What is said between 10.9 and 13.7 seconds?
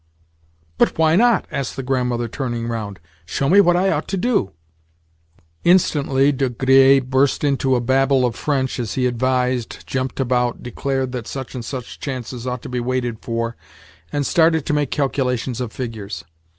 that such and such chances ought to be waited for,